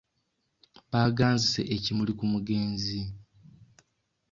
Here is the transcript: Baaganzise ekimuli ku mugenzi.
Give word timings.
Baaganzise 0.91 1.61
ekimuli 1.75 2.11
ku 2.19 2.25
mugenzi. 2.33 3.01